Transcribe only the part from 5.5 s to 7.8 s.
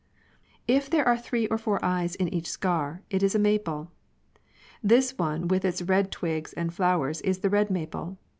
its red twigs and flowers is the red